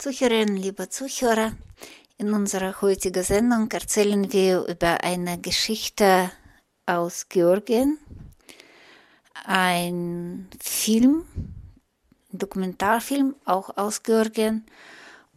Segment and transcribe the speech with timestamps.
[0.00, 1.52] Zuhörerinnen, liebe Zuhörer.
[2.16, 6.30] In unserer heutigen Sendung erzählen wir über eine Geschichte
[6.86, 7.98] aus Georgien,
[9.44, 11.26] ein Film,
[12.32, 14.64] Dokumentarfilm auch aus Georgien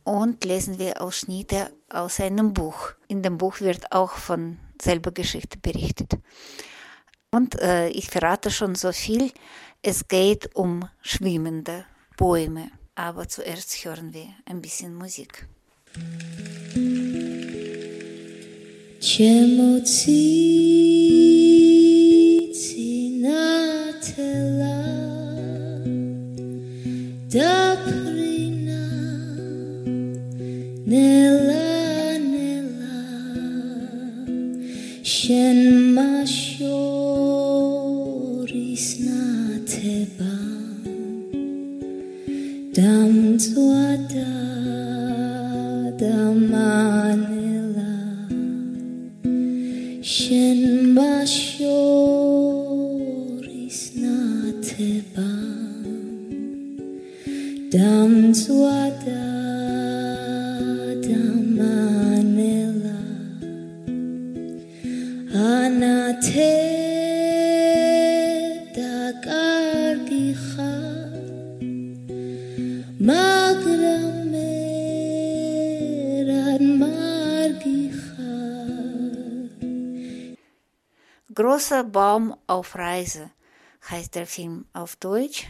[0.06, 2.94] und lesen wir Ausschnitte aus einem Buch.
[3.10, 6.14] In dem Buch wird auch von selber Geschichte berichtet.
[7.32, 9.30] Und äh, ich verrate schon so viel,
[9.82, 11.86] es geht um schwimmende
[12.16, 12.72] Bäume.
[12.96, 15.48] aber zuerst hören wir ein bisschen Musik.
[23.84, 24.78] ჩემოწინათელა
[27.34, 28.80] დაფრინა
[30.92, 31.68] ნელა
[32.32, 32.96] ნელა
[35.16, 35.63] შენ
[43.38, 43.74] 做
[44.10, 44.33] 的
[82.64, 83.30] auf Reise
[83.90, 85.48] heißt der Film auf Deutsch.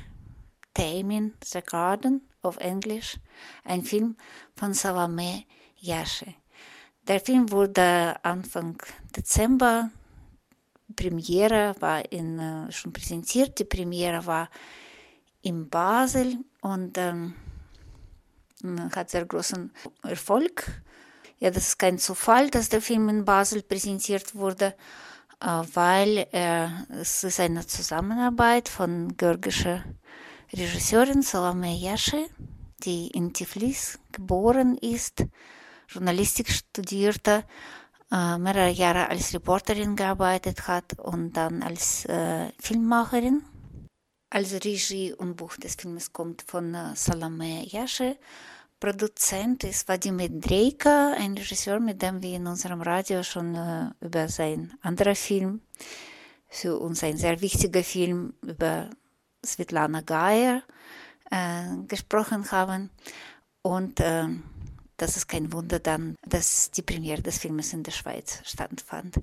[0.74, 3.20] Tamin the Garden auf Englisch.
[3.64, 4.18] Ein Film
[4.56, 5.44] von Salome
[5.80, 6.34] Yashe.
[7.08, 8.82] Der Film wurde Anfang
[9.16, 9.92] Dezember.
[10.96, 13.60] Premiere war in, äh, schon präsentiert.
[13.60, 14.50] Die Premiere war
[15.44, 17.36] in Basel und ähm,
[18.96, 19.72] hat sehr großen
[20.02, 20.82] Erfolg.
[21.38, 25.13] Ja, das ist kein Zufall, dass der Film in Basel präsentiert wurde, äh,
[25.44, 26.68] weil äh,
[27.02, 29.84] es ist eine Zusammenarbeit von georgischer
[30.54, 32.30] Regisseurin Salome Yashe,
[32.84, 35.26] die in Tiflis geboren ist,
[35.90, 37.44] Journalistik studierte,
[38.10, 43.44] äh, mehrere Jahre als Reporterin gearbeitet hat und dann als äh, Filmmacherin.
[44.30, 48.18] Also Regie und Buch des Films kommt von äh, Salome Yashe.
[48.84, 54.28] Produzent ist Vladimir Drejka, ein Regisseur, mit dem wir in unserem Radio schon äh, über
[54.28, 55.62] sein anderer Film,
[56.50, 58.90] für uns ein sehr wichtiger Film über
[59.46, 60.64] Svetlana Geier
[61.32, 62.90] äh, gesprochen haben.
[63.62, 64.26] Und äh,
[64.98, 69.16] das ist kein Wunder dann, dass die Premiere des Filmes in der Schweiz stattfand.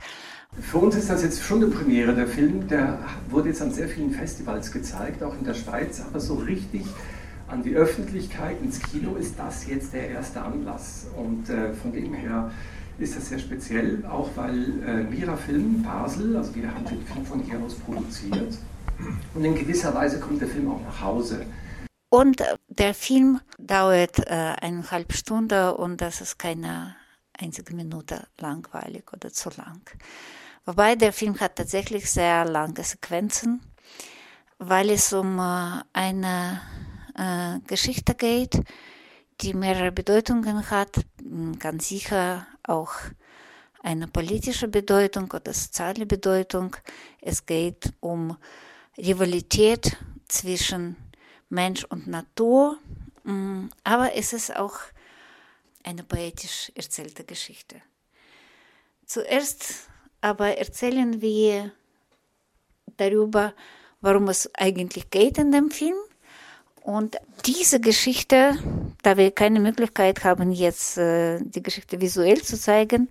[0.59, 2.15] Für uns ist das jetzt schon eine Premiere.
[2.15, 2.99] Der Film, der
[3.29, 6.87] wurde jetzt an sehr vielen Festivals gezeigt, auch in der Schweiz, aber so richtig
[7.51, 11.07] an die Öffentlichkeit, ins Kino ist das jetzt der erste Anlass.
[11.17, 12.51] Und äh, von dem her
[12.99, 17.25] ist das sehr speziell, auch weil äh, Mira Film Basel, also wir haben den Film
[17.25, 18.59] von hier produziert.
[19.35, 21.47] Und in gewisser Weise kommt der Film auch nach Hause.
[22.11, 26.97] Und der Film dauert äh, eineinhalb Stunden und das ist keine
[27.39, 29.81] einzige Minute langweilig oder zu lang.
[30.67, 33.61] Wobei der Film hat tatsächlich sehr lange Sequenzen,
[34.59, 36.61] weil es um äh, eine
[37.21, 38.63] äh, Geschichte geht,
[39.43, 41.05] die mehrere Bedeutungen hat,
[41.59, 42.93] ganz sicher auch
[43.83, 46.77] eine politische Bedeutung oder soziale Bedeutung.
[47.21, 48.37] Es geht um
[48.99, 49.97] Rivalität
[50.29, 50.97] zwischen
[51.49, 52.79] Mensch und Natur,
[53.85, 54.79] aber es ist auch
[55.83, 57.83] eine poetisch erzählte Geschichte.
[59.07, 59.89] Zuerst
[60.21, 61.73] aber erzählen wir
[62.97, 63.55] darüber,
[64.01, 65.97] worum es eigentlich geht in dem Film.
[66.91, 68.59] Und diese Geschichte,
[69.05, 73.09] da wir keine Möglichkeit haben, jetzt äh, die Geschichte visuell zu zeigen,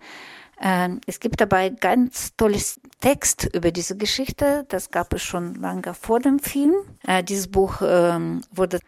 [0.59, 4.65] äh, es gibt dabei ganz tolles Text über diese Geschichte.
[4.67, 6.73] Das gab es schon lange vor dem Film.
[7.07, 8.81] Äh, dieses Buch ähm, wurde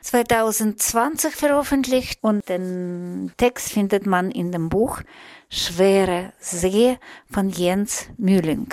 [0.00, 5.02] 2020 veröffentlicht und den Text findet man in dem Buch
[5.50, 6.98] Schwere See
[7.30, 8.66] von Jens Mühling.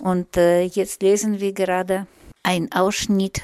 [0.00, 2.06] Und äh, jetzt lesen wir gerade
[2.44, 3.42] einen Ausschnitt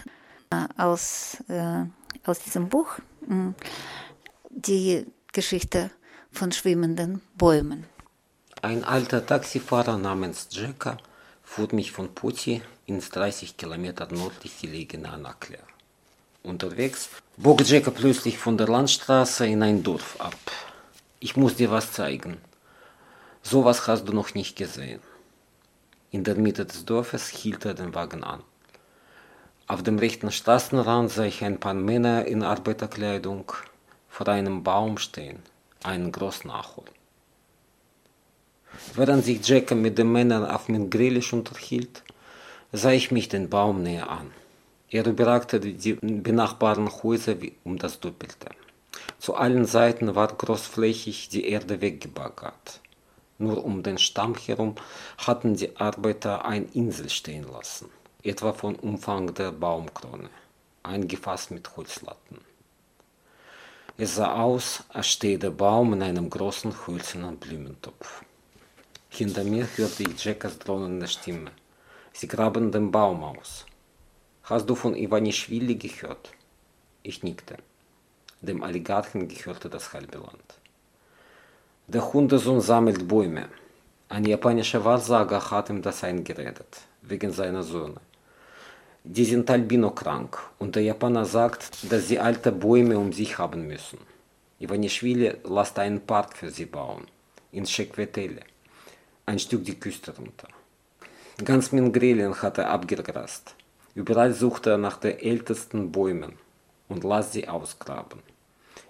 [0.76, 1.84] aus, äh,
[2.24, 2.98] aus diesem Buch.
[4.50, 5.90] Die Geschichte
[6.30, 7.86] von schwimmenden Bäumen.
[8.62, 10.96] Ein alter Taxifahrer namens Jacka
[11.42, 15.60] fuhr mich von Poti ins 30 Kilometer nördlich gelegene Anaklia.
[16.42, 20.36] Unterwegs bog Jacka plötzlich von der Landstraße in ein Dorf ab.
[21.20, 22.36] Ich muss dir was zeigen.
[23.42, 25.00] Sowas hast du noch nicht gesehen.
[26.10, 28.42] In der Mitte des Dorfes hielt er den Wagen an.
[29.66, 33.50] Auf dem rechten Straßenrand sah ich ein paar Männer in Arbeiterkleidung
[34.08, 35.42] vor einem Baum stehen,
[35.82, 36.90] einen großen Ahorn.
[38.94, 42.02] Während sich Jacob mit den Männern auf mit Grillisch unterhielt,
[42.72, 44.30] sah ich mich den Baum näher an.
[44.90, 48.50] Er überragte die benachbarten Häuser um das Doppelte.
[49.18, 52.80] Zu allen Seiten war großflächig die Erde weggebaggert.
[53.38, 54.74] Nur um den Stamm herum
[55.18, 57.88] hatten die Arbeiter eine Insel stehen lassen,
[58.24, 60.30] etwa vom Umfang der Baumkrone,
[60.82, 62.38] eingefasst mit Holzlatten.
[63.98, 68.24] Es sah aus, als stehe der Baum in einem großen hölzernen Blumentopf.
[69.10, 71.50] Hinter mir hörte ich Jackas drohende Stimme.
[72.14, 73.66] Sie graben den Baum aus.
[74.44, 76.30] Hast du von Ivanischwili gehört?
[77.02, 77.58] Ich nickte.
[78.40, 80.58] Dem Oligarchen gehörte das halbe Land.
[81.88, 83.48] Der Hundesohn sammelt Bäume.
[84.08, 88.00] Ein japanischer Wahrsager hat ihm das eingeredet, wegen seiner Söhne.
[89.06, 93.66] Die sind albino krank und der Japaner sagt, dass sie alte Bäume um sich haben
[93.66, 93.98] müssen.
[94.58, 97.04] Ivanischwili lässt einen Park für sie bauen,
[97.52, 98.40] in Shekwetele,
[99.26, 100.48] ein Stück die Küste runter.
[101.44, 103.54] Ganz Mingrelien hat er abgegrast.
[103.94, 106.32] Überall sucht er nach den ältesten Bäumen
[106.88, 108.20] und lässt sie ausgraben.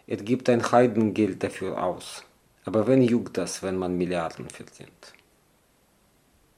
[0.06, 2.22] Er gibt ein Heidengeld dafür aus.
[2.64, 5.12] Aber wen juckt das, wenn man Milliarden verdient?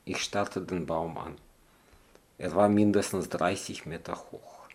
[0.05, 1.37] Ich starrte den Baum an.
[2.39, 4.67] Er war mindestens 30 Meter hoch.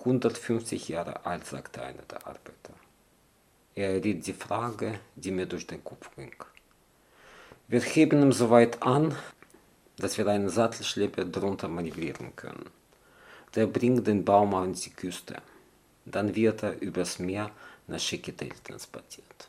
[0.00, 2.74] 150 Jahre alt, sagte einer der Arbeiter.
[3.74, 6.34] Er erriet die Frage, die mir durch den Kopf ging.
[7.66, 9.16] Wir heben ihn so weit an,
[9.96, 12.70] dass wir einen Sattelschlepper drunter manövrieren können.
[13.54, 15.36] Der bringt den Baum an die Küste.
[16.04, 17.50] Dann wird er übers Meer
[17.86, 19.48] nach Chiquetel transportiert.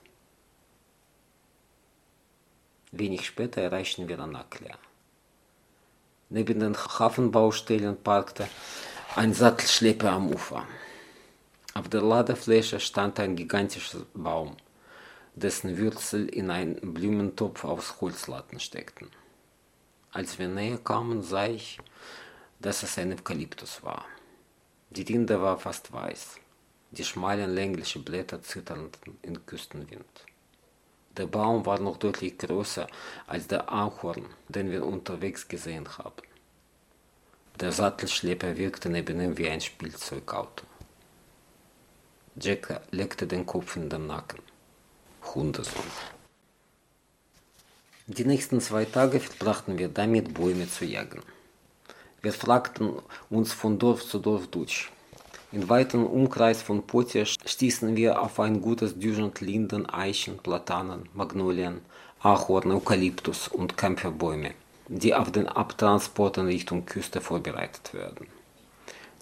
[2.92, 4.78] Wenig später erreichten wir Anaklia.
[6.30, 8.48] Neben den Hafenbaustellen parkte
[9.16, 10.66] ein Sattelschlepper am Ufer.
[11.76, 14.58] Auf der Ladefläche stand ein gigantischer Baum,
[15.36, 19.10] dessen Wurzel in einen Blumentopf aus Holzlatten steckten.
[20.12, 21.80] Als wir näher kamen, sah ich,
[22.60, 24.06] dass es ein Eukalyptus war.
[24.90, 26.38] Die Rinde war fast weiß.
[26.92, 30.26] Die schmalen länglichen Blätter zitterten im Küstenwind.
[31.18, 32.88] Der Baum war noch deutlich größer
[33.28, 36.24] als der Ahorn, den wir unterwegs gesehen haben.
[37.60, 40.66] Der Sattelschlepper wirkte neben ihm wie ein Spielzeugauto.
[42.38, 44.42] Jack legte den Kopf in den Nacken.
[45.34, 45.92] Hundesohn.
[48.08, 51.22] Die nächsten zwei Tage verbrachten wir damit, Bäume zu jagen.
[52.22, 54.92] Wir fragten uns von Dorf zu Dorf durch.
[55.56, 61.80] Im weiten Umkreis von Potia stießen wir auf ein gutes Dutzend Linden, Eichen, Platanen, Magnolien,
[62.20, 64.52] Ahorn, Eukalyptus und Kämpferbäume,
[64.90, 68.28] die auf den Abtransport in Richtung Küste vorbereitet werden.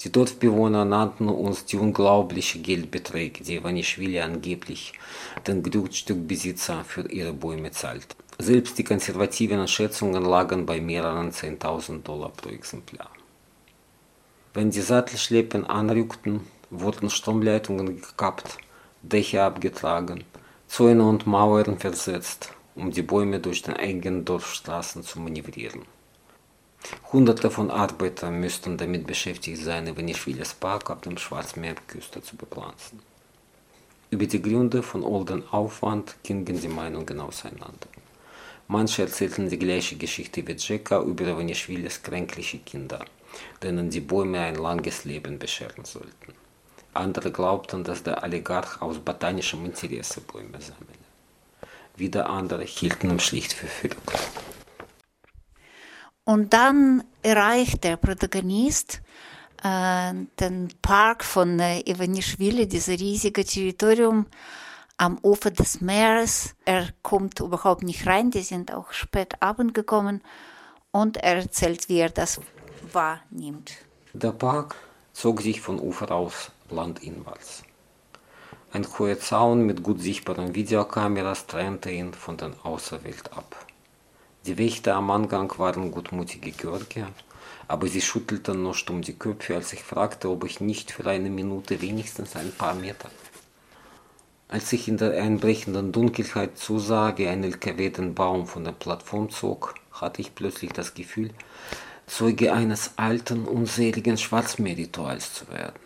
[0.02, 4.94] Die Dorfbewohner nannten uns die unglaublichen Geldbeträge, die Vanischwili angeblich
[5.46, 8.16] den Grundstückbesitzer für ihre Bäume zahlt.
[8.40, 13.12] Selbst die konservativen Schätzungen lagen bei mehreren 10.000 Dollar pro Exemplar.
[14.56, 18.60] Wenn die Sattelschleppen anrückten, wurden Stromleitungen gekappt,
[19.02, 20.24] Dächer abgetragen,
[20.68, 25.82] Zäune und Mauern versetzt, um die Bäume durch den engen Dorfstraßen zu manövrieren.
[27.12, 33.00] Hunderte von Arbeitern müssten damit beschäftigt sein, Ivanischwilis Park auf dem Schwarzmeerküste zu bepflanzen.
[34.12, 37.88] Über die Gründe von all dem Aufwand gingen die Meinungen auseinander.
[38.68, 43.04] Manche erzählten die gleiche Geschichte wie Jekka über Ivanischwilis kränkliche Kinder–
[43.62, 46.34] denen die Bäume ein langes Leben bescheren sollten.
[46.94, 50.94] Andere glaubten, dass der Oligarch aus botanischem Interesse Bäume sammle.
[51.96, 54.12] Wieder andere hielten ihn schlicht für verrückt.
[56.26, 59.02] Und dann erreicht der Protagonist
[59.64, 64.28] äh, den Park von äh, Ivanischwili, dieses riesige Territorium
[64.98, 66.56] am Ufer des Meeres.
[66.66, 70.22] Er kommt überhaupt nicht rein, die sind auch spät abend gekommen
[70.92, 72.40] und er erzählt, wie er das
[72.94, 73.72] wahrnimmt.
[74.14, 74.76] Der Park
[75.14, 77.64] zog sich von Ufer aus landinwärts.
[78.72, 83.66] Ein hoher Zaun mit gut sichtbaren Videokameras trennte ihn von der Außerwelt ab.
[84.46, 87.08] Die Wächter am Angang waren gutmutige Georgier,
[87.68, 91.30] aber sie schüttelten nur stumm die Köpfe, als ich fragte, ob ich nicht für eine
[91.30, 93.10] Minute wenigstens ein paar Meter.
[94.48, 99.30] Als ich in der einbrechenden Dunkelheit zusah, wie ein LKW den Baum von der Plattform
[99.30, 101.32] zog, hatte ich plötzlich das Gefühl,
[102.16, 105.80] Zeuge eines alten, unseligen Schwarzmeerrituals zu werden.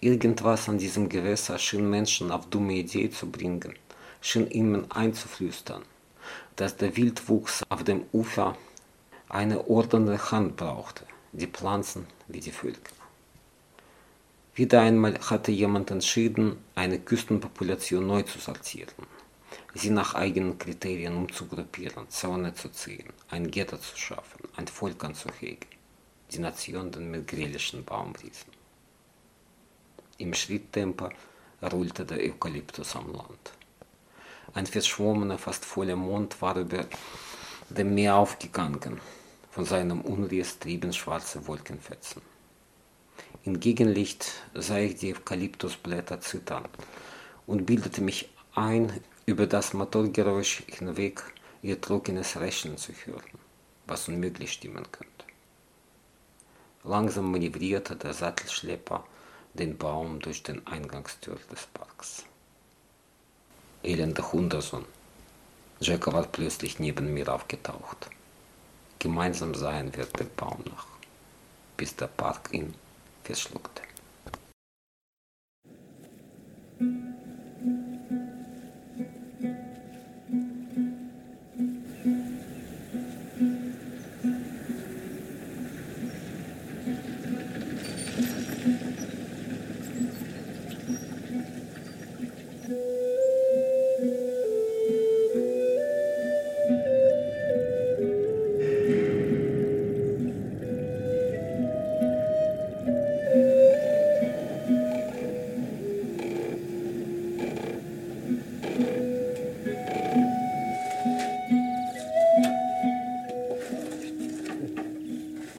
[0.00, 3.74] Irgendwas an diesem Gewässer schien Menschen auf dumme Idee zu bringen,
[4.22, 5.82] schien ihnen einzuflüstern,
[6.56, 8.56] dass der Wildwuchs auf dem Ufer
[9.28, 12.94] eine ordnende Hand brauchte, die Pflanzen wie die Völker.
[14.54, 18.94] Wieder einmal hatte jemand entschieden, eine Küstenpopulation neu zu sortieren,
[19.78, 25.68] sie nach eigenen Kriterien umzugruppieren, Zäune zu ziehen, ein Ghetto zu schaffen, ein Volk anzuhegen,
[26.30, 28.52] die Nation den migrilischen Baumriesen.
[30.18, 31.10] Im Schritttempo
[31.62, 33.52] rollte der Eukalyptus am Land.
[34.54, 36.86] Ein verschwommener, fast voller Mond war über
[37.68, 39.00] dem Meer aufgegangen,
[39.50, 42.22] von seinem Unriss trieben schwarze Wolkenfetzen.
[43.44, 46.64] Im Gegenlicht sah ich die Eukalyptusblätter zittern
[47.46, 48.92] und bildete mich ein,
[49.28, 51.22] über das Motorgeräusch hinweg
[51.60, 53.38] ihr trockenes Rächen zu hören,
[53.86, 55.26] was unmöglich stimmen könnte.
[56.82, 59.04] Langsam manövrierte der Sattelschlepper
[59.52, 62.24] den Baum durch den Eingangstür des Parks.
[63.82, 64.86] Elender Hundersohn.
[65.80, 68.08] Jacko war plötzlich neben mir aufgetaucht.
[68.98, 70.86] Gemeinsam sahen wir den Baum nach,
[71.76, 72.72] bis der Park ihn
[73.24, 73.87] verschluckte.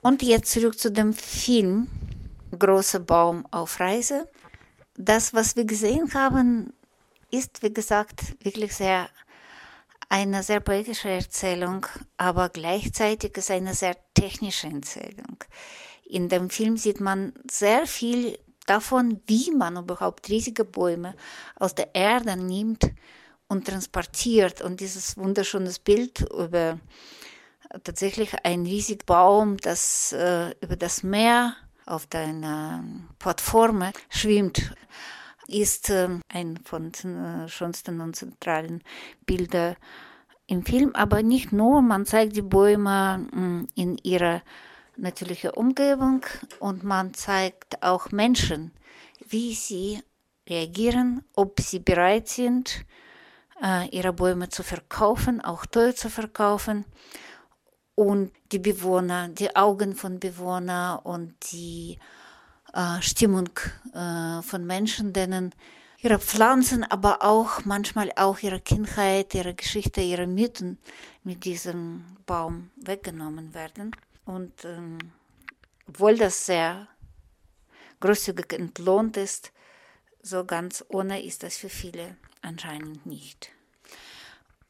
[0.09, 1.87] Und jetzt zurück zu dem Film
[2.57, 4.27] Großer Baum auf Reise.
[4.97, 6.73] Das, was wir gesehen haben,
[7.29, 9.07] ist, wie gesagt, wirklich sehr
[10.09, 11.85] eine sehr poetische Erzählung,
[12.17, 15.43] aber gleichzeitig ist eine sehr technische Erzählung.
[16.05, 21.13] In dem Film sieht man sehr viel davon, wie man überhaupt riesige Bäume
[21.53, 22.89] aus der Erde nimmt
[23.47, 24.61] und transportiert.
[24.61, 26.79] Und dieses wunderschöne Bild über
[27.83, 32.83] tatsächlich ein riesiger Baum, das äh, über das Meer auf einer
[33.19, 34.73] Plattform schwimmt,
[35.47, 38.83] ist äh, ein von den äh, schönsten und zentralen
[39.25, 39.75] Bilder
[40.47, 40.95] im Film.
[40.95, 44.41] Aber nicht nur, man zeigt die Bäume mh, in ihrer
[44.97, 46.25] natürlichen Umgebung
[46.59, 48.71] und man zeigt auch Menschen,
[49.27, 50.01] wie sie
[50.47, 52.85] reagieren, ob sie bereit sind,
[53.63, 56.85] äh, ihre Bäume zu verkaufen, auch teuer zu verkaufen
[57.99, 61.99] und die Bewohner, die Augen von Bewohnern und die
[62.73, 63.49] äh, Stimmung
[63.93, 65.53] äh, von Menschen, denen
[65.97, 70.77] ihre Pflanzen, aber auch manchmal auch ihre Kindheit, ihre Geschichte, ihre Mythen
[71.25, 73.93] mit diesem Baum weggenommen werden.
[74.23, 74.99] Und ähm,
[75.89, 76.87] obwohl das sehr
[77.99, 79.51] großzügig entlohnt ist,
[80.21, 83.51] so ganz ohne ist das für viele anscheinend nicht.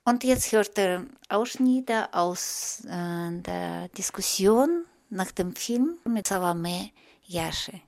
[0.09, 6.89] Und jetzt hört er Ausschnitte aus äh, der Diskussion nach dem Film mit Salome
[7.27, 7.83] Jashi.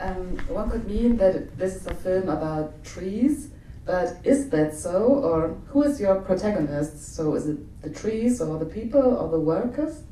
[0.00, 3.48] Um, one could mean that this is a film about trees,
[3.84, 5.24] but is that so?
[5.24, 7.16] Or who is your protagonist?
[7.16, 10.04] So is it the trees or the people or the workers?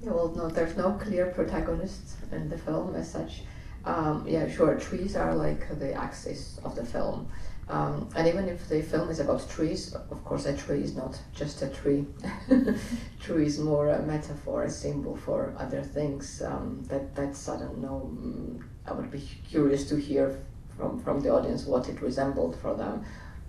[0.00, 3.42] Yeah, well, no, there's no clear protagonist in the film as such.
[3.84, 7.28] Um, yeah, sure, trees are like the axis of the film.
[7.68, 11.18] Um, and even if the film is about trees, of course, a tree is not
[11.34, 12.06] just a tree.
[13.20, 16.42] tree is more a metaphor, a symbol for other things.
[16.42, 18.10] Um, that that's I don't know.
[18.12, 20.44] Mm, I would be curious to hear
[20.76, 23.04] from from the audience what it resembled for them.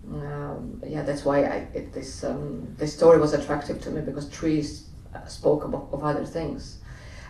[0.08, 4.30] Um, yeah, that's why I, it, this um, this story was attractive to me because
[4.30, 6.80] trees uh, spoke of other things.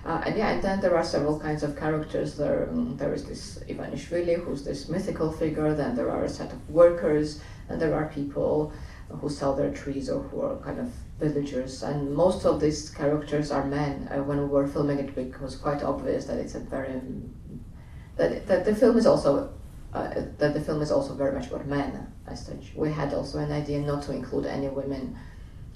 [0.05, 2.35] Uh, and yeah, and then there are several kinds of characters.
[2.35, 5.73] There, um, there is this Ivanishvili, who's this mythical figure.
[5.73, 8.73] Then there are a set of workers, and there are people
[9.07, 11.83] who sell their trees or who are kind of villagers.
[11.83, 14.09] And most of these characters are men.
[14.11, 16.99] Uh, when we were filming it, it was quite obvious that it's a very
[18.17, 19.53] that that the film is also
[19.93, 22.11] uh, that the film is also very much about men.
[22.27, 25.17] As such, we had also an idea not to include any women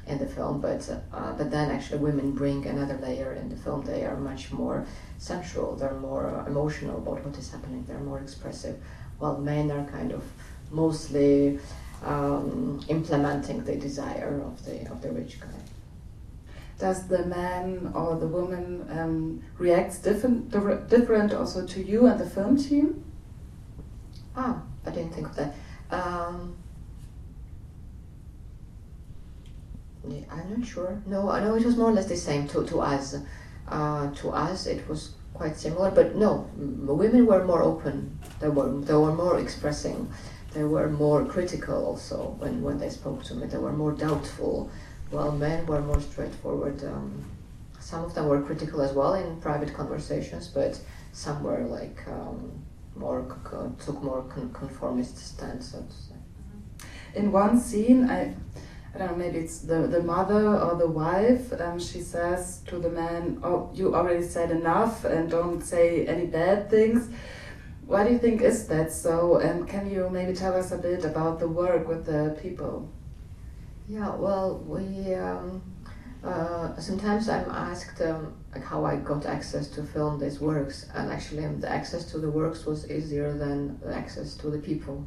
[0.08, 3.84] in the film, but uh, but then actually women bring another layer in the film.
[3.86, 4.86] They are much more
[5.18, 5.76] sensual.
[5.76, 7.84] They're more emotional about what is happening.
[7.88, 8.78] They're more expressive.
[9.20, 10.24] while men are kind of
[10.72, 11.60] mostly
[12.04, 15.48] um, implementing the desire of the of the rich guy.
[16.80, 20.52] Does the man or the woman um, reacts different
[20.90, 23.04] different also to you and the film team?
[24.36, 25.56] Ah, I didn't think of that.
[25.90, 26.56] Um,
[29.97, 29.97] yeah,
[30.30, 31.02] I'm not sure.
[31.06, 33.16] No, I know it was more or less the same to to us.
[33.68, 38.18] Uh, to us, it was quite similar, but no, women were more open.
[38.40, 40.10] They were they were more expressing.
[40.54, 43.48] They were more critical also when, when they spoke to me.
[43.48, 44.72] They were more doubtful,
[45.12, 46.84] while men were more straightforward.
[46.84, 47.26] Um,
[47.80, 50.80] some of them were critical as well in private conversations, but
[51.12, 52.64] some were like um,
[52.96, 53.22] more
[53.86, 54.24] took more
[54.54, 56.16] conformist stance, so to say.
[57.16, 58.34] In one scene, I,
[58.94, 61.53] I don't know, maybe it's the, the mother or the wife.
[61.60, 66.25] Um, she says to the man, "Oh, you already said enough, and don't say any
[66.25, 67.10] bad things."
[67.86, 69.38] Why do you think is that so?
[69.38, 72.89] And can you maybe tell us a bit about the work with the people?
[73.88, 75.62] Yeah, well, we um,
[76.24, 81.12] uh, sometimes I'm asked um, like how I got access to film these works, and
[81.12, 85.06] actually um, the access to the works was easier than the access to the people,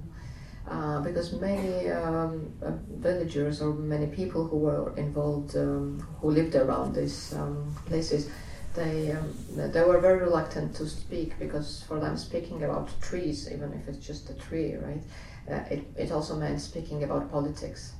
[0.70, 6.54] uh, because many um, uh, villagers or many people who were involved, um, who lived
[6.54, 8.30] around these um, places,
[8.74, 9.34] they um,
[9.72, 14.06] they were very reluctant to speak because for them speaking about trees, even if it's
[14.06, 15.02] just a tree, right,
[15.50, 17.92] uh, it it also meant speaking about politics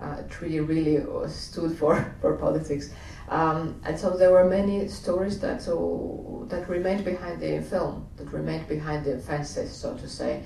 [0.00, 2.90] uh, tree really stood for, for politics.
[3.28, 8.32] Um, and so there were many stories that so that remained behind the film, that
[8.32, 10.44] remained behind the fences, so to say,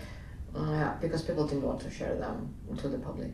[0.54, 3.32] uh, because people didn't want to share them to the public.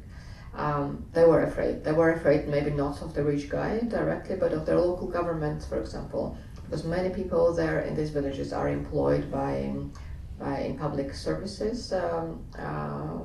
[0.55, 1.85] Um, they were afraid.
[1.85, 5.63] They were afraid maybe not of the rich guy directly, but of their local government,
[5.65, 9.75] for example, because many people there in these villages are employed by,
[10.39, 11.93] by in public services.
[11.93, 13.19] Um, uh,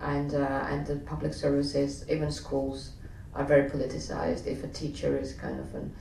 [0.00, 2.92] and uh, and the public services, even schools,
[3.34, 4.46] are very politicized.
[4.46, 5.94] If a teacher is kind of an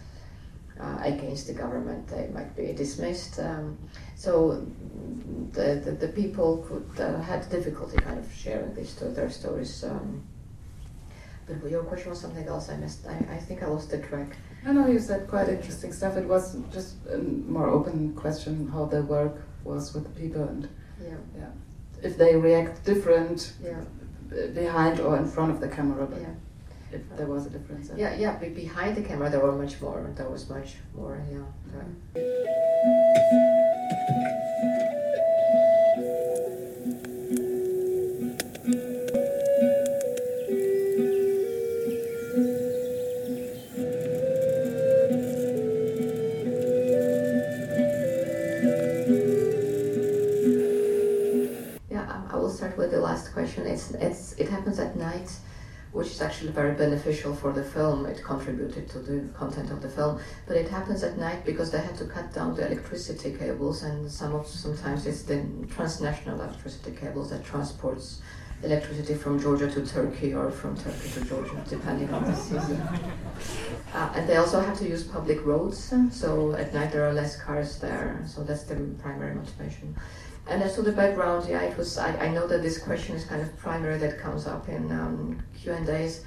[0.83, 3.39] uh, against the government, they might be dismissed.
[3.39, 3.77] Um,
[4.15, 4.65] so
[5.53, 9.83] the, the, the people could uh, had difficulty kind of sharing these to their stories.
[9.83, 10.23] Um,
[11.47, 12.69] but your question was something else.
[12.69, 13.05] I missed.
[13.07, 14.37] I, I think I lost the track.
[14.65, 16.15] I know you said quite interesting stuff.
[16.17, 20.69] It was just a more open question how the work was with the people and
[21.01, 21.15] Yeah.
[21.37, 21.51] yeah,
[22.01, 23.81] if they react different Yeah.
[24.53, 26.05] behind or in front of the camera.
[26.05, 26.35] But Yeah.
[26.93, 27.89] If there was a difference.
[27.89, 28.37] uh, Yeah, yeah.
[28.37, 30.11] Be behind the camera, there were much more.
[30.15, 31.21] There was much more.
[31.31, 31.39] Yeah.
[31.71, 32.23] there.
[55.93, 58.05] Which is actually very beneficial for the film.
[58.05, 61.79] It contributed to the content of the film, but it happens at night because they
[61.79, 66.91] had to cut down the electricity cables, and some of sometimes it's the transnational electricity
[66.99, 68.21] cables that transports
[68.63, 72.81] electricity from Georgia to Turkey or from Turkey to Georgia, depending on the season.
[73.93, 77.39] Uh, and they also have to use public roads, so at night there are less
[77.39, 78.19] cars there.
[78.25, 79.95] So that's the primary motivation.
[80.47, 81.97] And as to the background, yeah, it was.
[81.97, 85.41] I, I know that this question is kind of primary that comes up in um,
[85.57, 86.25] Q and A's,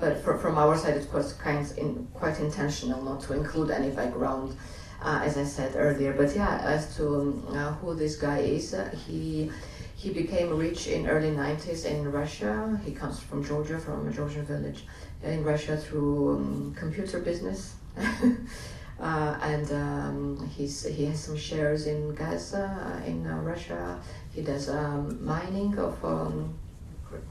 [0.00, 3.70] but for, from our side, it was kind of in, quite intentional not to include
[3.70, 4.56] any background,
[5.02, 6.14] uh, as I said earlier.
[6.14, 9.50] But yeah, as to um, uh, who this guy is, uh, he
[9.96, 12.80] he became rich in early 90s in Russia.
[12.84, 14.84] He comes from Georgia, from a Georgian village
[15.22, 17.74] in Russia through um, computer business.
[19.00, 24.00] Uh, and um, he's, he has some shares in Gaza, uh, in uh, Russia.
[24.34, 26.52] He does um, mining of um,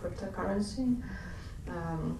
[0.02, 1.02] cryptocurrency.
[1.68, 2.18] Um,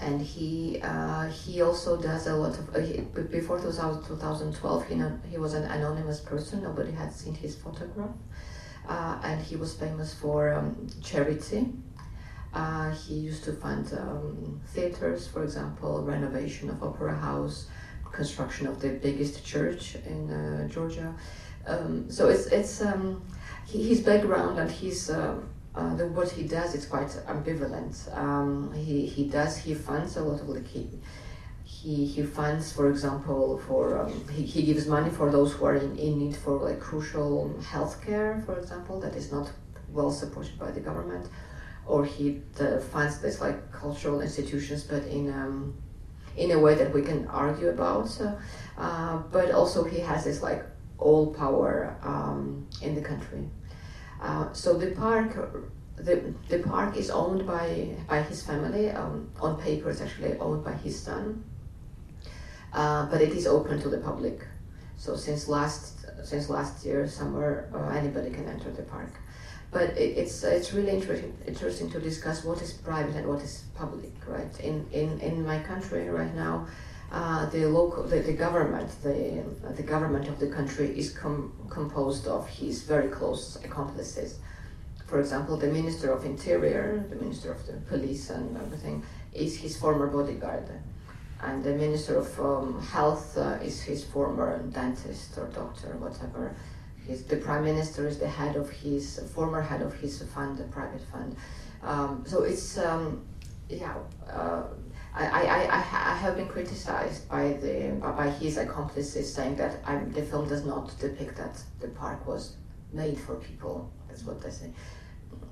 [0.00, 5.02] and he uh, he also does a lot of uh, he, before 2000, 2012 he,
[5.30, 8.10] he was an anonymous person nobody had seen his photograph
[8.88, 11.72] uh, and he was famous for um, charity
[13.06, 17.66] he used to fund um, theaters for example renovation of opera house
[18.16, 21.14] construction of the biggest church in uh, Georgia.
[21.66, 23.22] Um, so it's it's um,
[23.66, 25.38] he, his background and his uh,
[25.74, 27.94] uh, the what he does is quite ambivalent.
[28.16, 30.88] Um, he he does he funds a lot of like he
[31.66, 35.76] he, he funds for example for um, he, he gives money for those who are
[35.76, 39.50] in, in need for like crucial healthcare for example that is not
[39.88, 41.28] well supported by the government
[41.86, 45.74] or he uh, funds this like cultural institutions but in um,
[46.36, 48.08] in a way that we can argue about.
[48.08, 48.38] So,
[48.78, 50.64] uh, but also he has this like
[50.98, 53.48] all power um, in the country.
[54.20, 55.34] Uh, so the park,
[55.96, 58.90] the, the park is owned by by his family.
[58.90, 61.44] Um, on paper, it's actually owned by his son,
[62.72, 64.40] uh, but it is open to the public.
[64.96, 69.12] So since last since last year summer, uh, anybody can enter the park.
[69.72, 73.64] But it, it's it's really interesting interesting to discuss what is private and what is
[73.74, 74.60] public, right?
[74.60, 76.66] In in in my country right now.
[77.12, 79.44] Uh, the local, the, the government, the
[79.76, 84.38] the government of the country is com- composed of his very close accomplices.
[85.06, 89.76] For example, the minister of interior, the minister of the police, and everything is his
[89.78, 90.68] former bodyguard,
[91.40, 96.56] and the minister of um, health uh, is his former dentist or doctor, or whatever.
[97.06, 100.64] His, the prime minister is the head of his former head of his fund, the
[100.64, 101.36] private fund.
[101.82, 103.24] Um, so it's um,
[103.68, 103.94] yeah.
[104.28, 104.64] Uh,
[105.14, 105.76] I, I, I,
[106.12, 110.64] I have been criticized by the by his accomplices saying that I'm, the film does
[110.64, 112.56] not depict that the park was
[112.92, 113.90] made for people.
[114.08, 114.70] That's what they say.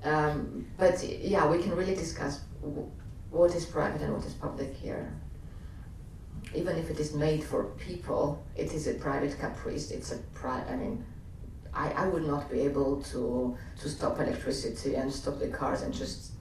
[0.02, 2.90] Um, but yeah, we can really discuss w-
[3.30, 5.12] what is private and what is public here.
[6.54, 9.90] Even if it is made for people, it is a private caprice.
[9.90, 11.04] It's a pri- I mean,
[11.74, 15.92] I, I would not be able to to stop electricity and stop the cars and
[15.92, 16.32] just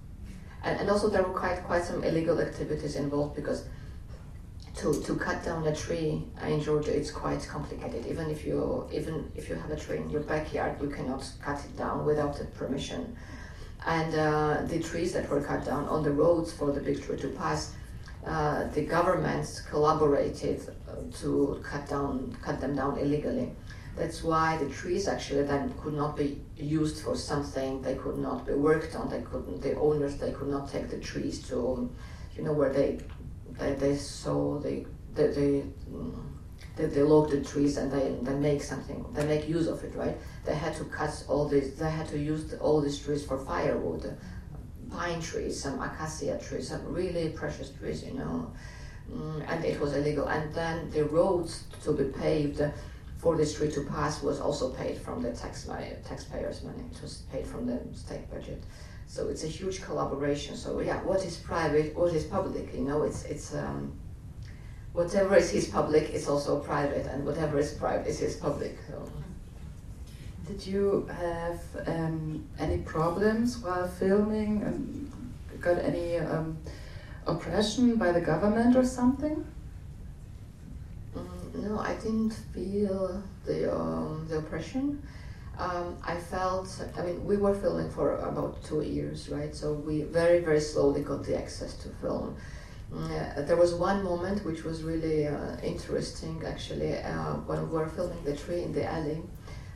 [0.64, 3.66] and, and also there were quite quite some illegal activities involved because
[4.76, 8.06] to, to cut down a tree in Georgia it's quite complicated.
[8.08, 11.60] Even if you even if you have a tree in your backyard, you cannot cut
[11.64, 13.16] it down without a permission.
[13.86, 17.18] And uh, the trees that were cut down on the roads for the big tree
[17.18, 17.74] to pass,
[18.26, 23.52] uh, the governments collaborated uh, to cut down cut them down illegally.
[23.96, 27.82] That's why the trees actually then could not be used for something.
[27.82, 29.10] They could not be worked on.
[29.10, 29.62] They couldn't.
[29.62, 31.92] The owners they could not take the trees to,
[32.36, 33.00] you know, where they,
[33.52, 35.64] they, they sow they they they,
[36.76, 39.06] they, they log the trees and they, they make something.
[39.14, 40.18] They make use of it, right?
[40.44, 41.76] They had to cut all these.
[41.76, 44.18] They had to use all these trees for firewood,
[44.90, 48.52] pine trees, some acacia trees, some really precious trees, you know.
[49.12, 50.26] Mm, and it was illegal.
[50.28, 52.64] And then the roads to be paved
[53.24, 56.84] for the street to pass was also paid from the tax money, taxpayers' money.
[56.94, 58.62] It was paid from the state budget.
[59.08, 60.58] So it's a huge collaboration.
[60.58, 62.74] So yeah, what is private, what is public?
[62.74, 63.94] You know, it's it's um,
[64.92, 68.78] whatever is his public is also private, and whatever is private is his public.
[68.90, 69.10] So.
[70.46, 75.10] Did you have um, any problems while filming and
[75.62, 76.58] got any um,
[77.26, 79.46] oppression by the government or something?
[81.54, 85.02] No, I didn't feel the um, the oppression.
[85.58, 86.68] Um, I felt.
[86.98, 89.54] I mean, we were filming for about two years, right?
[89.54, 92.36] So we very very slowly got the access to film.
[92.92, 97.88] Uh, there was one moment which was really uh, interesting, actually, uh, when we were
[97.88, 99.22] filming the tree in the alley.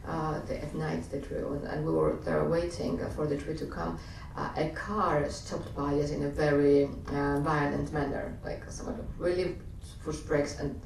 [0.08, 3.66] Uh, the, at night, the tree, and we were there waiting for the tree to
[3.66, 4.00] come.
[4.38, 9.58] Uh, a car stopped by us in a very violent manner, like someone really
[10.06, 10.80] pushed brakes and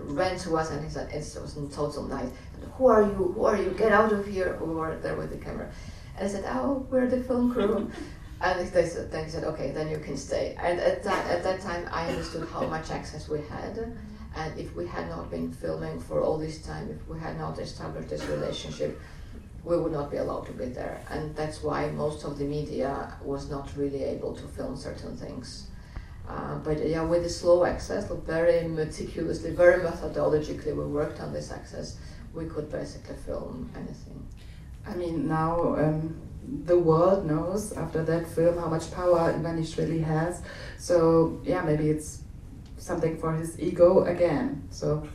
[0.00, 3.32] ran to us and he said it was in total night and who are you?
[3.36, 3.70] Who are you?
[3.70, 4.58] Get out of here.
[4.60, 5.70] We were there with the camera.
[6.16, 7.90] And I said oh we're the film crew.
[8.40, 10.56] And they said, then he said okay then you can stay.
[10.62, 13.76] And at that, at that time I understood how much access we had.
[14.36, 17.58] And if we had not been filming for all this time if we had not
[17.58, 19.00] established this relationship
[19.64, 21.00] we would not be allowed to be there.
[21.10, 25.67] And that's why most of the media was not really able to film certain things
[26.28, 31.50] uh, but yeah, with the slow access, very meticulously, very methodologically, we worked on this
[31.50, 31.98] access.
[32.34, 34.26] We could basically film anything.
[34.86, 36.20] I mean, now um,
[36.64, 40.42] the world knows after that film how much power Ivanishvili has.
[40.78, 42.22] So yeah, maybe it's
[42.76, 44.68] something for his ego again.
[44.70, 45.08] So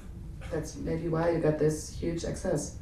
[0.52, 2.78] that's maybe why you got this huge access.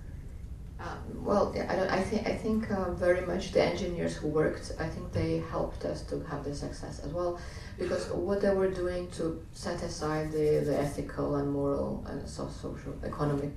[0.82, 4.72] Um, well, I, don't, I think I think uh, very much the engineers who worked.
[4.80, 7.40] I think they helped us to have this success as well,
[7.78, 12.48] because what they were doing to set aside the, the ethical and moral and so
[12.48, 13.52] social economic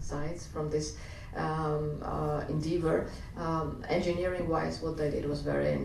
[0.00, 0.96] sides from this
[1.36, 5.78] um, uh, endeavor, um, engineering wise, what they did was very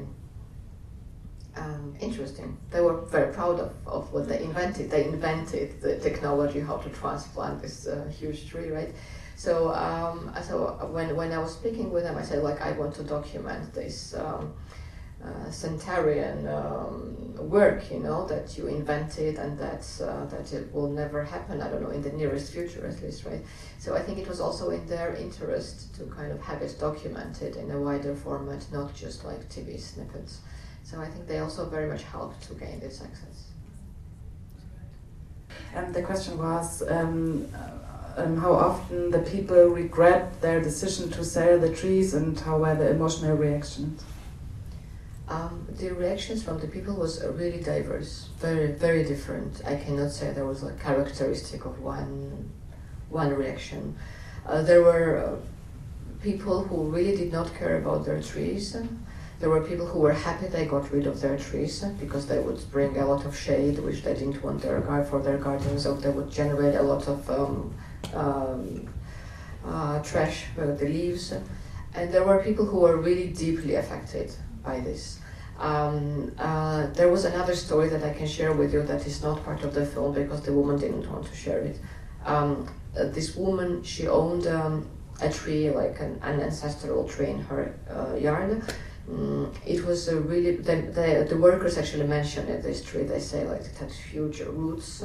[1.56, 2.58] um, interesting.
[2.71, 4.89] They were very proud of, of what they invented.
[4.89, 8.93] They invented the technology how to transplant this uh, huge tree, right?
[9.38, 12.95] So, um, so when, when I was speaking with them, I said, like, I want
[12.95, 14.56] to document this um,
[15.23, 20.89] uh, centenarian um, work, you know, that you invented and that, uh, that it will
[20.89, 23.45] never happen, I don't know, in the nearest future at least, right?
[23.78, 27.58] So I think it was also in their interest to kind of have it documented
[27.58, 30.39] in a wider format, not just like TV snippets.
[30.82, 33.52] So I think they also very much helped to gain this access.
[35.76, 37.47] And the question was, um,
[38.17, 42.75] um, how often the people regret their decision to sell the trees and how were
[42.75, 44.03] the emotional reactions?
[45.30, 49.62] Um, the reactions from the people was uh, really diverse, very very different.
[49.65, 52.49] I cannot say there was a characteristic of one
[53.10, 53.95] one reaction.
[54.45, 58.75] Uh, there were uh, people who really did not care about their trees.
[59.39, 62.60] There were people who were happy they got rid of their trees because they would
[62.71, 66.10] bring a lot of shade, which they didn't want their for their gardens, or they
[66.10, 67.73] would generate a lot of um,
[68.13, 68.88] um,
[69.65, 71.34] uh, trash the leaves.
[71.93, 74.32] And there were people who were really deeply affected
[74.63, 75.20] by this.
[75.60, 79.43] Um, uh, there was another story that I can share with you that is not
[79.43, 81.80] part of the film because the woman didn't want to share it.
[82.26, 84.88] Um, uh, this woman, she owned um,
[85.22, 88.62] a tree, like an, an ancestral tree in her uh, yard.
[89.10, 93.04] Mm, it was a really, the, the, the workers actually mentioned it, this tree.
[93.04, 95.04] They say like it had huge roots.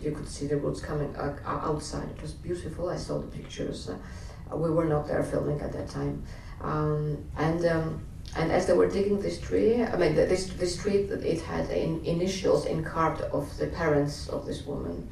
[0.00, 2.08] You could see the roots coming outside.
[2.16, 2.88] It was beautiful.
[2.88, 3.90] I saw the pictures.
[3.90, 6.24] Uh, we were not there filming at that time.
[6.60, 8.00] Um, and um,
[8.36, 12.04] and as they were digging this tree, I mean, this this tree it had in,
[12.04, 15.08] initials carved of the parents of this woman,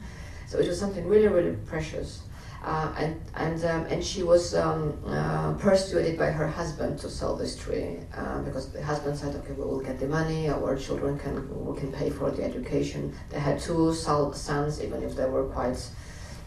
[0.46, 2.22] so it was something really really precious.
[2.62, 7.34] Uh, and and um, and she was um, uh, persuaded by her husband to sell
[7.34, 10.48] this tree uh, because the husband said, "Okay, we will get the money.
[10.48, 11.34] Our children can
[11.66, 15.84] we can pay for the education." They had two sons, even if they were quite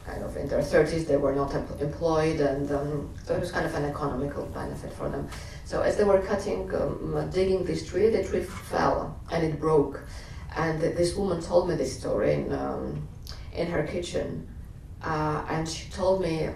[0.06, 1.04] kind of in their thirties.
[1.06, 5.10] They were not employed, and um, so it was kind of an economical benefit for
[5.10, 5.28] them.
[5.66, 10.00] So as they were cutting, um, digging this tree, the tree fell and it broke.
[10.56, 13.06] And this woman told me this story in um,
[13.52, 14.48] in her kitchen
[15.02, 16.50] uh, and she told me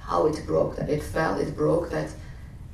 [0.00, 2.10] how it broke, that it fell, it broke, that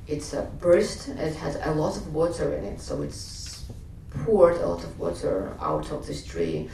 [0.07, 3.65] it's a burst, it had a lot of water in it, so it's
[4.09, 6.69] poured a lot of water out of this tree.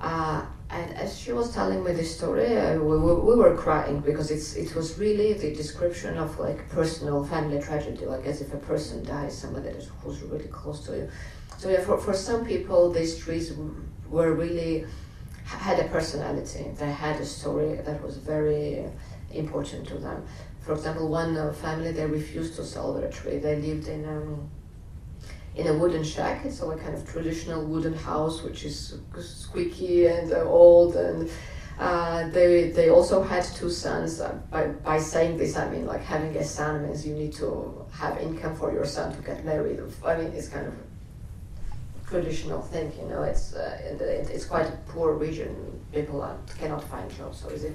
[0.00, 4.00] Uh, and as she was telling me this story, uh, we, we, we, were crying
[4.00, 8.52] because it's it was really the description of like personal family tragedy, like as if
[8.52, 11.08] a person dies, somebody that is, who's really close to you.
[11.56, 13.52] So yeah, for, for some people, these trees
[14.08, 14.84] were really
[15.56, 16.66] had a personality.
[16.78, 18.84] They had a story that was very
[19.32, 20.26] important to them.
[20.60, 23.38] For example, one uh, family they refused to sell their tree.
[23.38, 24.50] They lived in um,
[25.56, 26.44] in a wooden shack.
[26.44, 30.96] It's a kind of traditional wooden house, which is squeaky and uh, old.
[30.96, 31.30] And
[31.78, 34.20] uh, they they also had two sons.
[34.20, 37.86] Uh, by by saying this, I mean like having a son means you need to
[37.92, 39.80] have income for your son to get married.
[40.04, 40.74] I mean, it's kind of
[42.08, 42.92] traditional thing.
[43.00, 43.78] You know, it's uh,
[44.34, 45.54] it's quite a poor region.
[45.92, 47.40] People are, cannot find jobs.
[47.40, 47.72] So is it?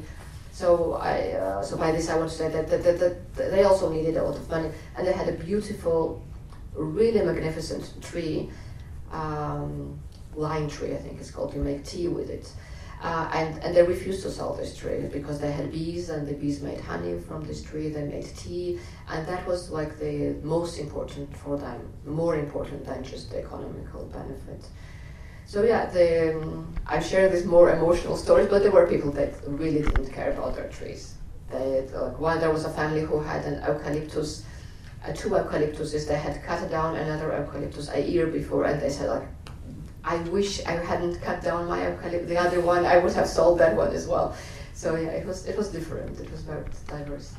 [0.51, 3.63] So I uh, so by this I want to say that, that, that, that they
[3.63, 6.23] also needed a lot of money, and they had a beautiful,
[6.75, 8.49] really magnificent tree,
[9.11, 9.99] um,
[10.35, 11.53] lime tree I think it's called.
[11.55, 12.51] You make tea with it.
[13.03, 16.33] Uh, and, and they refused to sell this tree because they had bees and the
[16.33, 20.79] bees made honey from this tree, they made tea, and that was like the most
[20.79, 24.65] important for them, more important than just the economical benefit.
[25.45, 29.33] So yeah, the, um, I'm sharing these more emotional stories, but there were people that
[29.47, 31.15] really didn't care about their trees.
[31.51, 34.45] They, like one, there was a family who had an eucalyptus,
[35.05, 36.07] uh, two eucalyptuses.
[36.07, 39.27] They had cut down another eucalyptus a year before, and they said like,
[40.03, 41.91] I wish I hadn't cut down my.
[41.91, 44.35] The other one, I would have sold that one as well.
[44.73, 46.19] So yeah, it was it was different.
[46.19, 47.33] It was very diverse.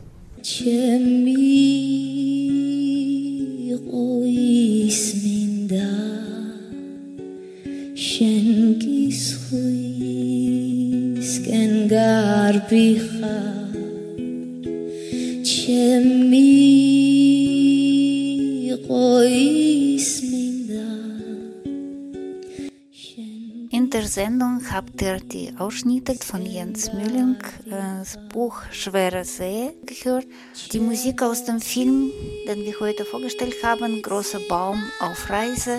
[23.95, 30.27] Der Sendung habt ihr die Ausschnitte von Jens Mülling, äh, das Buch Schwere See gehört,
[30.73, 32.11] die Musik aus dem Film,
[32.49, 35.79] den wir heute vorgestellt haben, Großer Baum auf Reise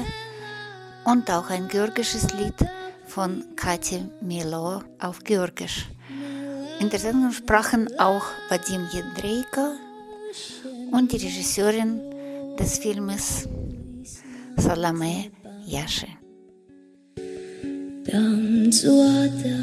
[1.03, 2.55] und auch ein georgisches Lied
[3.05, 5.89] von Katja Milo auf Georgisch.
[6.79, 9.73] In der Sendung sprachen auch Vadim Jedreika
[10.93, 11.99] und die Regisseurin
[12.57, 13.49] des Filmes
[14.55, 15.31] Salome
[15.65, 16.24] Yashe.
[18.05, 19.61] დამწვადა